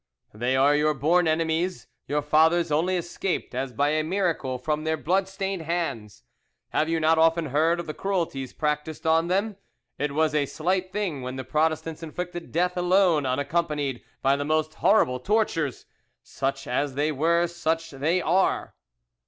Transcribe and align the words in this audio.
"They 0.33 0.55
are 0.55 0.75
your 0.75 0.95
born 0.95 1.27
enemies: 1.27 1.85
your 2.07 2.23
fathers 2.23 2.71
only 2.71 2.97
escaped 2.97 3.53
as 3.53 3.71
by 3.71 3.89
a 3.89 4.03
miracle 4.03 4.57
from 4.57 4.83
their 4.83 4.97
blood 4.97 5.27
stained 5.27 5.61
hands. 5.61 6.23
Have 6.69 6.89
you 6.89 6.99
not 6.99 7.19
often 7.19 7.45
heard 7.51 7.79
of 7.79 7.85
the 7.85 7.93
cruelties 7.93 8.51
practised 8.51 9.05
on 9.05 9.27
them? 9.27 9.57
It 9.99 10.13
was 10.13 10.33
a 10.33 10.47
slight 10.47 10.91
thing 10.91 11.21
when 11.21 11.35
the 11.35 11.43
Protestants 11.43 12.01
inflicted 12.01 12.51
death 12.51 12.75
alone, 12.77 13.27
unaccompanied 13.27 14.01
by 14.23 14.35
the 14.35 14.43
most 14.43 14.73
horrible 14.73 15.19
tortures. 15.19 15.85
Such 16.23 16.65
as 16.65 16.95
they 16.95 17.11
were 17.11 17.45
such 17.45 17.91
they 17.91 18.23
are." 18.23 18.73